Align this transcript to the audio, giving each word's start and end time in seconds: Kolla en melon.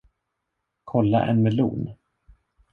Kolla 0.93 1.21
en 1.35 1.43
melon. 1.45 1.87